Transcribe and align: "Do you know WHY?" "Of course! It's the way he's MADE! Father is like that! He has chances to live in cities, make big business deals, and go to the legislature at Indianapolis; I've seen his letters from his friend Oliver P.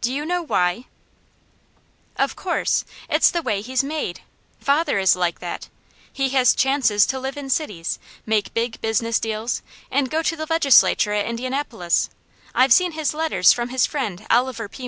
"Do 0.00 0.12
you 0.12 0.26
know 0.26 0.42
WHY?" 0.42 0.86
"Of 2.16 2.34
course! 2.34 2.84
It's 3.08 3.30
the 3.30 3.40
way 3.40 3.60
he's 3.60 3.84
MADE! 3.84 4.20
Father 4.58 4.98
is 4.98 5.14
like 5.14 5.38
that! 5.38 5.68
He 6.12 6.30
has 6.30 6.56
chances 6.56 7.06
to 7.06 7.20
live 7.20 7.36
in 7.36 7.48
cities, 7.50 8.00
make 8.26 8.52
big 8.52 8.80
business 8.80 9.20
deals, 9.20 9.62
and 9.92 10.10
go 10.10 10.22
to 10.24 10.34
the 10.34 10.46
legislature 10.50 11.12
at 11.12 11.24
Indianapolis; 11.26 12.10
I've 12.52 12.72
seen 12.72 12.90
his 12.98 13.14
letters 13.14 13.52
from 13.52 13.68
his 13.68 13.86
friend 13.86 14.26
Oliver 14.28 14.68
P. 14.68 14.82